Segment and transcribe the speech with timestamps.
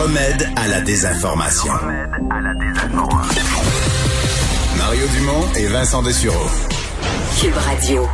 [0.00, 1.72] Le remède à la désinformation.
[4.78, 6.48] Mario Dumont et Vincent Dessureau.
[7.38, 8.08] Cube Radio.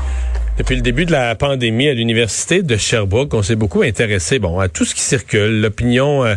[0.59, 4.59] Depuis le début de la pandémie à l'université de Sherbrooke, on s'est beaucoup intéressé bon
[4.59, 6.35] à tout ce qui circule, l'opinion euh,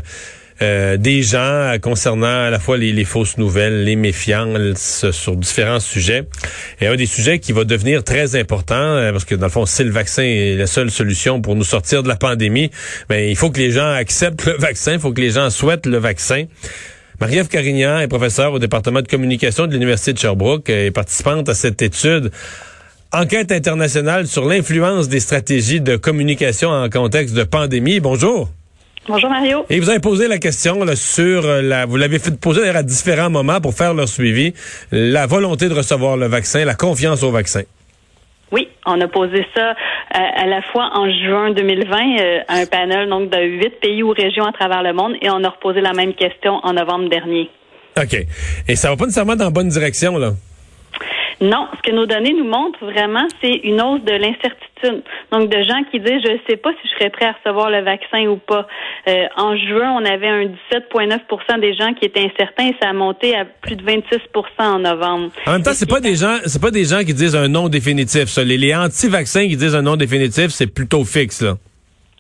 [0.62, 6.24] euh, des gens concernant à la fois les, fausses nouvelles, les méfiances sur différents sujets.
[6.82, 9.66] Et un des sujets qui va devenir très important, euh, parce que dans le fond,
[9.66, 12.72] si le vaccin est la seule solution pour nous sortir de la pandémie,
[13.08, 15.86] ben, il faut que les gens acceptent le vaccin, il faut que les gens souhaitent
[15.86, 16.46] le vaccin.
[17.20, 21.54] Marie-Ève Carignan est professeure au département de communication de l'Université de Sherbrooke et participante à
[21.54, 22.32] cette étude
[23.12, 28.00] Enquête internationale sur l'influence des stratégies de communication en contexte de pandémie.
[28.00, 28.52] Bonjour.
[29.08, 29.66] Bonjour Mario.
[29.70, 32.84] Et vous avez posé la question là, sur euh, la, vous l'avez fait poser à
[32.84, 34.54] différents moments pour faire leur suivi,
[34.92, 37.62] la volonté de recevoir le vaccin, la confiance au vaccin.
[38.52, 39.74] Oui, on a posé ça euh,
[40.14, 44.10] à, la fois en juin 2020 euh, à un panel donc de huit pays ou
[44.10, 47.50] régions à travers le monde et on a reposé la même question en novembre dernier.
[47.98, 48.16] OK.
[48.68, 50.34] Et ça va pas nécessairement dans la bonne direction, là.
[51.42, 55.04] Non, ce que nos données nous montrent vraiment, c'est une hausse de l'incertitude.
[55.32, 57.70] Donc, de gens qui disent, je ne sais pas si je serais prêt à recevoir
[57.70, 58.68] le vaccin ou pas.
[59.08, 62.94] Euh, en juin, on avait un 17,9% des gens qui étaient incertains et ça a
[62.94, 64.10] monté à plus de 26%
[64.60, 65.32] en novembre.
[65.46, 67.70] En même temps, c'est pas des gens, c'est pas des gens qui disent un non
[67.70, 68.36] définitif.
[68.38, 71.56] Les, les anti-vaccins qui disent un non définitif, c'est plutôt fixe là.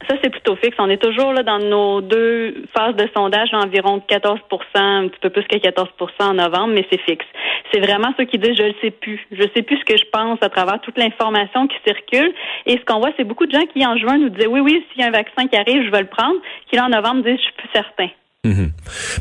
[0.09, 0.75] Ça, c'est plutôt fixe.
[0.79, 4.39] On est toujours là dans nos deux phases de sondage, environ 14%
[4.73, 5.85] un petit peu plus que 14%
[6.21, 7.25] en novembre, mais c'est fixe.
[7.71, 9.19] C'est vraiment ceux qui disent je ne sais plus.
[9.31, 12.33] Je sais plus ce que je pense à travers toute l'information qui circule.
[12.65, 14.83] Et ce qu'on voit, c'est beaucoup de gens qui, en juin, nous disaient oui, oui,
[14.91, 16.37] s'il y a un vaccin qui arrive, je vais le prendre,
[16.67, 18.09] qui, là, en novembre, disent je suis plus certain.
[18.45, 18.71] Mhm.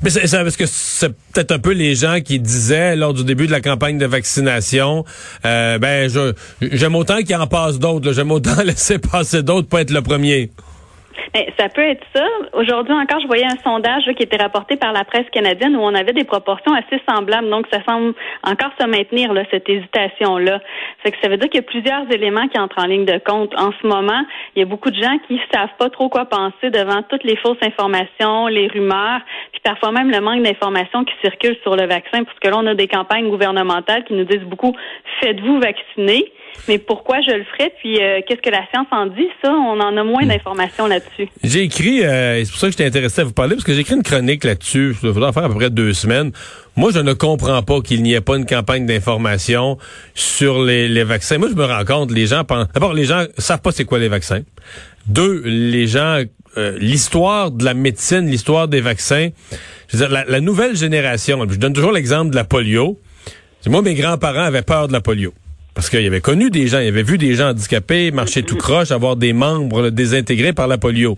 [0.02, 3.46] Mais c'est parce que c'est peut-être un peu les gens qui disaient lors du début
[3.46, 5.04] de la campagne de vaccination,
[5.44, 6.08] euh, ben
[6.60, 10.50] j'aime autant qu'il en passe d'autres, j'aime autant laisser passer d'autres pour être le premier.
[11.34, 12.24] Mais ça peut être ça.
[12.52, 15.94] Aujourd'hui encore, je voyais un sondage qui était rapporté par la presse canadienne où on
[15.94, 17.48] avait des proportions assez semblables.
[17.50, 20.60] Donc, ça semble encore se maintenir, là, cette hésitation-là.
[21.04, 23.54] que ça veut dire qu'il y a plusieurs éléments qui entrent en ligne de compte.
[23.58, 24.22] En ce moment,
[24.54, 27.36] il y a beaucoup de gens qui savent pas trop quoi penser devant toutes les
[27.36, 29.20] fausses informations, les rumeurs,
[29.52, 32.66] puis parfois même le manque d'informations qui circulent sur le vaccin, parce que là, on
[32.66, 34.74] a des campagnes gouvernementales qui nous disent beaucoup,
[35.20, 36.32] faites-vous vacciner.
[36.66, 37.72] Mais pourquoi je le ferais?
[37.78, 39.28] Puis euh, qu'est-ce que la science en dit?
[39.42, 40.28] Ça, on en a moins hmm.
[40.28, 41.28] d'informations là-dessus.
[41.42, 43.80] J'ai écrit, euh, c'est pour ça que j'étais intéressé à vous parler, parce que j'ai
[43.80, 44.94] écrit une chronique là-dessus.
[45.00, 46.32] Ça faudra faire à peu près deux semaines.
[46.76, 49.78] Moi, je ne comprends pas qu'il n'y ait pas une campagne d'information
[50.14, 51.38] sur les, les, vaccins.
[51.38, 52.68] Moi, je me rends compte, les gens pensent...
[52.72, 54.42] D'abord, les gens savent pas c'est quoi les vaccins.
[55.06, 56.22] Deux, les gens...
[56.56, 59.28] Euh, l'histoire de la médecine, l'histoire des vaccins.
[59.88, 62.98] Je veux dire, la, la nouvelle génération, je donne toujours l'exemple de la polio.
[63.66, 65.34] Moi, mes grands-parents avaient peur de la polio.
[65.78, 68.90] Parce qu'il avait connu des gens, il avait vu des gens handicapés marcher tout croche,
[68.90, 71.16] avoir des membres désintégrés par la polio.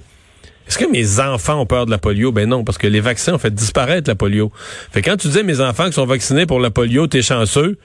[0.68, 2.30] Est-ce que mes enfants ont peur de la polio?
[2.30, 4.52] Ben non, parce que les vaccins ont fait disparaître la polio.
[4.92, 7.78] Fait quand tu dis mes enfants qui sont vaccinés pour la polio, t'es chanceux,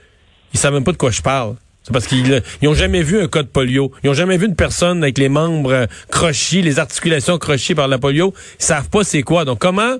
[0.53, 1.55] ils savent même pas de quoi je parle.
[1.81, 3.93] C'est parce qu'ils n'ont jamais vu un cas de polio.
[4.03, 7.87] Ils ont jamais vu une personne avec les membres euh, crochis, les articulations crochées par
[7.87, 8.33] la polio.
[8.59, 9.45] Ils savent pas c'est quoi.
[9.45, 9.95] Donc comment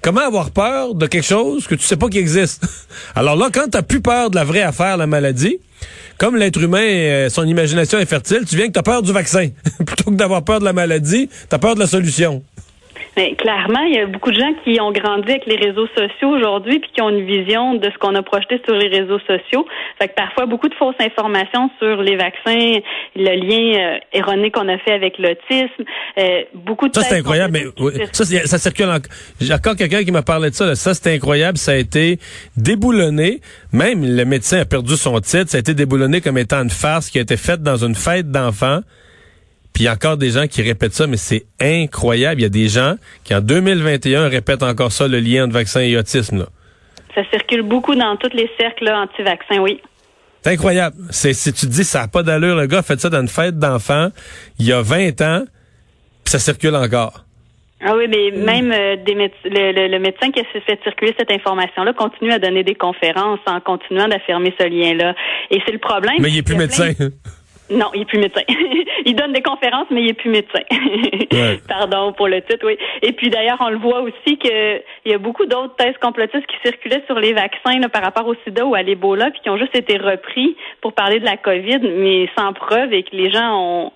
[0.00, 2.66] comment avoir peur de quelque chose que tu sais pas qui existe?
[3.14, 5.58] Alors là, quand tu plus peur de la vraie affaire, la maladie,
[6.18, 9.12] comme l'être humain, euh, son imagination est fertile, tu viens que tu as peur du
[9.12, 9.48] vaccin.
[9.86, 12.42] Plutôt que d'avoir peur de la maladie, tu as peur de la solution.
[13.16, 16.28] Mais clairement, il y a beaucoup de gens qui ont grandi avec les réseaux sociaux
[16.28, 19.66] aujourd'hui puis qui ont une vision de ce qu'on a projeté sur les réseaux sociaux.
[19.98, 22.78] Fait que parfois beaucoup de fausses informations sur les vaccins,
[23.16, 25.84] le lien euh, erroné qu'on a fait avec l'autisme,
[26.18, 27.64] euh, beaucoup de Ça c'est incroyable, mais
[28.12, 28.86] ça, ça circule
[29.40, 30.74] J'ai encore quelqu'un qui m'a parlé de ça.
[30.74, 32.18] Ça c'est incroyable, ça a été
[32.56, 33.40] déboulonné.
[33.72, 37.08] Même le médecin a perdu son titre, ça a été déboulonné comme étant une farce
[37.08, 38.80] qui a été faite dans une fête d'enfants.
[39.76, 42.40] Puis il y a encore des gens qui répètent ça, mais c'est incroyable.
[42.40, 42.94] Il y a des gens
[43.24, 46.38] qui, en 2021, répètent encore ça, le lien entre vaccin et autisme.
[46.38, 46.46] Là.
[47.14, 49.82] Ça circule beaucoup dans tous les cercles anti-vaccins, oui.
[50.40, 50.96] C'est incroyable.
[51.10, 53.20] C'est, si tu te dis, ça n'a pas d'allure, le gars a fait ça dans
[53.20, 54.08] une fête d'enfants
[54.58, 55.44] il y a 20 ans,
[56.24, 57.26] puis ça circule encore.
[57.84, 61.92] Ah oui, mais même euh, des le, le, médecin qui a fait circuler cette information-là
[61.92, 65.14] continue à donner des conférences en continuant d'affirmer ce lien-là.
[65.50, 66.16] Et c'est le problème.
[66.20, 66.92] Mais il n'est plus médecin.
[67.68, 68.42] Non, il est plus médecin.
[69.04, 70.60] il donne des conférences, mais il est plus médecin.
[71.68, 72.76] Pardon pour le titre, oui.
[73.02, 76.56] Et puis d'ailleurs, on le voit aussi qu'il y a beaucoup d'autres thèses complotistes qui
[76.64, 79.76] circulaient sur les vaccins par rapport au sida ou à l'Ebola, puis qui ont juste
[79.76, 83.92] été repris pour parler de la COVID, mais sans preuve et que les gens ont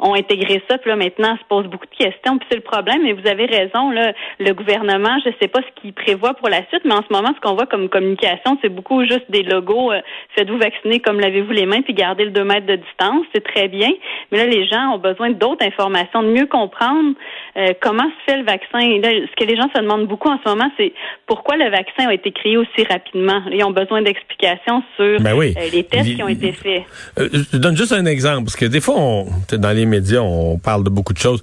[0.00, 3.02] ont intégré ça, puis là maintenant se pose beaucoup de questions, puis c'est le problème,
[3.02, 6.66] mais vous avez raison, là, le gouvernement, je sais pas ce qu'il prévoit pour la
[6.68, 9.92] suite, mais en ce moment, ce qu'on voit comme communication, c'est beaucoup juste des logos,
[9.92, 10.00] euh,
[10.36, 13.68] faites-vous vacciner comme lavez-vous les mains, puis gardez le 2 mètres de distance, c'est très
[13.68, 13.90] bien,
[14.32, 17.14] mais là, les gens ont besoin d'autres informations, de mieux comprendre
[17.56, 18.80] euh, comment se fait le vaccin.
[19.00, 20.92] là, ce que les gens se demandent beaucoup en ce moment, c'est
[21.26, 23.42] pourquoi le vaccin a été créé aussi rapidement.
[23.50, 26.82] Ils ont besoin d'explications sur ben euh, les tests qui ont été faits.
[27.16, 30.84] je donne juste un exemple, parce que des fois, on, dans les médias, on parle
[30.84, 31.42] de beaucoup de choses.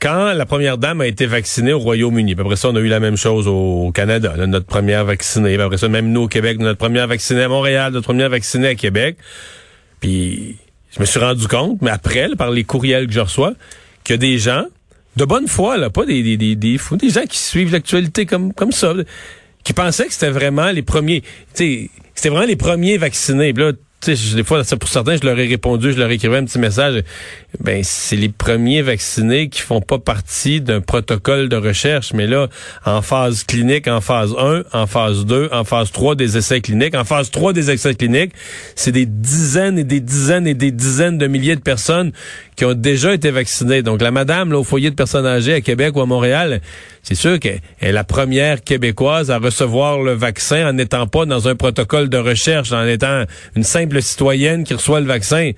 [0.00, 2.98] Quand la première dame a été vaccinée au Royaume-Uni, après ça, on a eu la
[2.98, 5.56] même chose au Canada, notre première vaccinée.
[5.60, 8.74] après ça, même nous au Québec, notre première vaccinée à Montréal, notre première vaccinée à
[8.74, 9.16] Québec.
[10.00, 10.56] Puis,
[10.90, 13.52] je me suis rendu compte, mais après, par les courriels que je reçois,
[14.02, 14.64] qu'il y a des gens
[15.16, 18.52] de bonne foi, là, pas des, des, des, fous, des gens qui suivent l'actualité comme,
[18.72, 18.94] ça,
[19.62, 21.22] qui pensaient que c'était vraiment les premiers,
[21.54, 21.90] c'était
[22.26, 23.52] vraiment les premiers vaccinés.
[23.52, 23.72] là,
[24.06, 27.02] des fois, pour certains, je leur ai répondu, je leur ai écrit un petit message.
[27.60, 32.12] Ben, c'est les premiers vaccinés qui font pas partie d'un protocole de recherche.
[32.12, 32.48] Mais là,
[32.84, 36.94] en phase clinique, en phase 1, en phase 2, en phase 3 des essais cliniques,
[36.94, 38.32] en phase 3 des essais cliniques,
[38.74, 42.12] c'est des dizaines et des dizaines et des dizaines de milliers de personnes
[42.56, 43.82] qui ont déjà été vaccinées.
[43.82, 46.60] Donc, la madame, là, au foyer de personnes âgées à Québec ou à Montréal,
[47.02, 51.48] c'est sûr qu'elle est la première québécoise à recevoir le vaccin en n'étant pas dans
[51.48, 53.24] un protocole de recherche, en étant
[53.56, 55.52] une simple citoyenne qui reçoit le vaccin.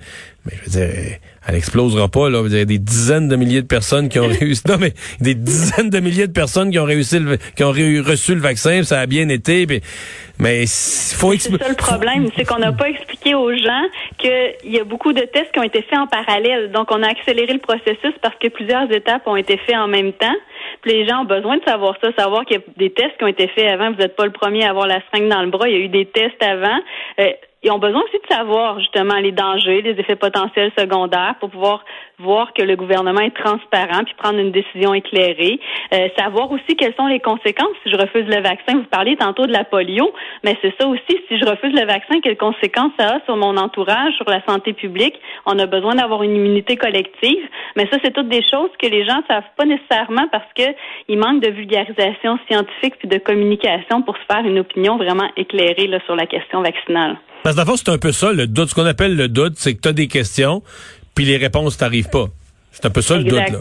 [0.45, 1.17] Mais je veux dire,
[1.47, 2.43] elle explosera pas là.
[2.45, 4.63] Il y a des dizaines de milliers de personnes qui ont réussi.
[4.67, 7.19] Non mais des dizaines de milliers de personnes qui ont réussi,
[7.55, 9.65] qui ont reçu le vaccin, ça a bien été.
[10.39, 11.63] mais il faut expliquer.
[11.63, 13.83] C'est ça le problème, c'est qu'on n'a pas expliqué aux gens
[14.17, 16.71] qu'il y a beaucoup de tests qui ont été faits en parallèle.
[16.71, 20.13] Donc on a accéléré le processus parce que plusieurs étapes ont été faites en même
[20.13, 20.35] temps.
[20.81, 23.23] Puis les gens ont besoin de savoir ça, savoir qu'il y a des tests qui
[23.23, 23.91] ont été faits avant.
[23.91, 25.69] Vous n'êtes pas le premier à avoir la seringue dans le bras.
[25.69, 26.79] Il y a eu des tests avant.
[27.19, 27.31] Euh,
[27.65, 31.83] ils ont besoin aussi de savoir justement les dangers, les effets potentiels secondaires pour pouvoir
[32.19, 35.59] voir que le gouvernement est transparent puis prendre une décision éclairée.
[35.93, 38.77] Euh, savoir aussi quelles sont les conséquences si je refuse le vaccin.
[38.77, 40.13] Vous parliez tantôt de la polio,
[40.43, 41.19] mais c'est ça aussi.
[41.27, 44.73] Si je refuse le vaccin, quelles conséquences ça a sur mon entourage, sur la santé
[44.73, 45.15] publique?
[45.45, 47.43] On a besoin d'avoir une immunité collective.
[47.75, 50.63] Mais ça, c'est toutes des choses que les gens savent pas nécessairement parce que
[51.07, 55.87] il manque de vulgarisation scientifique puis de communication pour se faire une opinion vraiment éclairée
[55.87, 57.17] là, sur la question vaccinale.
[57.43, 58.69] Parce que c'est un peu ça, le doute.
[58.69, 60.63] Ce qu'on appelle le doute, c'est que tu as des questions,
[61.15, 62.25] puis les réponses t'arrivent pas.
[62.71, 63.59] C'est un peu ça le doute, là.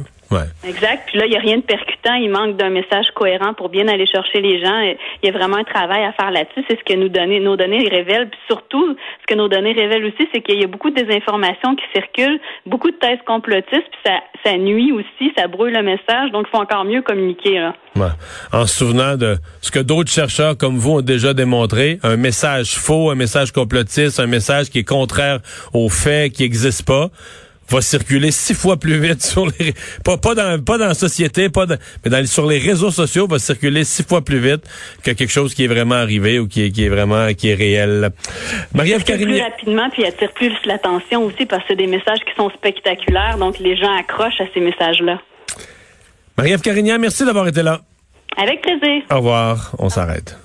[0.67, 1.05] Exact.
[1.07, 2.15] Puis là, il n'y a rien de percutant.
[2.15, 4.81] Il manque d'un message cohérent pour bien aller chercher les gens.
[5.23, 6.65] Il y a vraiment un travail à faire là-dessus.
[6.69, 7.09] C'est ce que nous
[7.41, 8.29] nos données révèlent.
[8.29, 11.77] Puis surtout, ce que nos données révèlent aussi, c'est qu'il y a beaucoup de désinformations
[11.77, 16.31] qui circulent, beaucoup de thèses complotistes, puis ça, ça nuit aussi, ça brouille le message.
[16.33, 17.59] Donc, il faut encore mieux communiquer.
[17.59, 17.75] Là.
[18.53, 22.75] En se souvenant de ce que d'autres chercheurs comme vous ont déjà démontré, un message
[22.75, 25.39] faux, un message complotiste, un message qui est contraire
[25.73, 27.11] aux faits, qui n'existe pas
[27.71, 29.75] va circuler six fois plus vite sur les
[30.05, 31.67] pas pas dans pas dans la société pas
[32.05, 34.65] mais dans, sur les réseaux sociaux va circuler six fois plus vite
[35.03, 37.55] que quelque chose qui est vraiment arrivé ou qui est qui est vraiment qui est
[37.55, 38.11] réel.
[38.75, 42.51] Marie-Ève Plus rapidement puis attire plus l'attention aussi parce que c'est des messages qui sont
[42.51, 45.21] spectaculaires donc les gens accrochent à ces messages là.
[46.37, 47.81] Marie-Ève Carignan, merci d'avoir été là.
[48.37, 49.03] Avec plaisir.
[49.11, 50.37] Au revoir, on s'arrête.